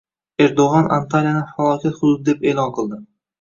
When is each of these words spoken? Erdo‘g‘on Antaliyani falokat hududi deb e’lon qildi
Erdo‘g‘on 0.45 0.87
Antaliyani 0.95 1.43
falokat 1.59 2.01
hududi 2.01 2.27
deb 2.31 2.43
e’lon 2.55 2.75
qildi 2.81 3.01